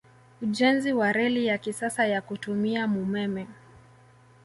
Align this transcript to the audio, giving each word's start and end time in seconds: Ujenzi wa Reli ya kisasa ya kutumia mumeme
Ujenzi 0.41 0.93
wa 0.93 1.11
Reli 1.13 1.45
ya 1.45 1.57
kisasa 1.57 2.05
ya 2.07 2.21
kutumia 2.21 2.87
mumeme 2.87 3.47